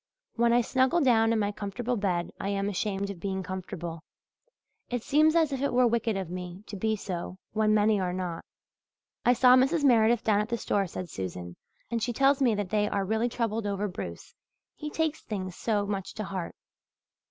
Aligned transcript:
When 0.33 0.51
I 0.51 0.61
snuggle 0.61 1.01
down 1.01 1.31
in 1.31 1.37
my 1.37 1.51
comfortable 1.51 1.95
bed 1.95 2.31
I 2.39 2.49
am 2.49 2.67
ashamed 2.69 3.11
of 3.11 3.19
being 3.19 3.43
comfortable. 3.43 4.03
It 4.89 5.03
seems 5.03 5.35
as 5.35 5.51
if 5.53 5.61
it 5.61 5.71
were 5.71 5.85
wicked 5.85 6.17
of 6.17 6.27
me 6.31 6.63
to 6.65 6.75
be 6.75 6.95
so 6.95 7.37
when 7.51 7.75
many 7.75 7.99
are 7.99 8.11
not." 8.11 8.43
"I 9.25 9.33
saw 9.33 9.55
Mrs. 9.55 9.83
Meredith 9.83 10.23
down 10.23 10.41
at 10.41 10.49
the 10.49 10.57
store," 10.57 10.87
said 10.87 11.07
Susan, 11.07 11.55
"and 11.91 12.01
she 12.01 12.13
tells 12.13 12.41
me 12.41 12.55
that 12.55 12.71
they 12.71 12.89
are 12.89 13.05
really 13.05 13.29
troubled 13.29 13.67
over 13.67 13.87
Bruce, 13.87 14.33
he 14.75 14.89
takes 14.89 15.21
things 15.21 15.55
so 15.55 15.85
much 15.85 16.15
to 16.15 16.23
heart. 16.23 16.55